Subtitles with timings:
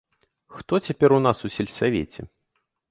[0.55, 2.21] Хто цяпер у нас у сельсавеце?!